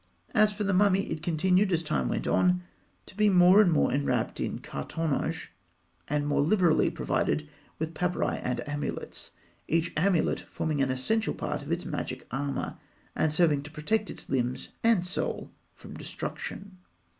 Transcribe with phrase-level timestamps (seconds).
[0.33, 2.63] As for the mummy, it continued, as time went on,
[3.05, 5.51] to be more and more enwrapped in cartonnage,
[6.07, 9.29] and more liberally provided with papyri and amulets;
[9.67, 12.77] each amulet forming an essential part of its magic armour,
[13.15, 16.79] and serving to protect its limbs and soul from destruction.